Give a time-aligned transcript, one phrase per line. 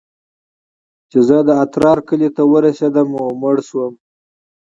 [1.09, 3.93] چې زه د اترار کلي ته ورسېدم او مړ سوم.